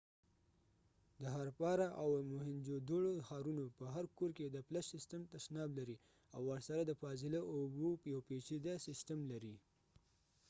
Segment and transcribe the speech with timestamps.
[1.21, 5.97] د هارپارا او موهینجودوړو ښارونو په هر کور کې د فلش سیسټم تشناب لري
[6.35, 9.55] او ورسره د فاضله اوبو یو پيچیده سیسټم لري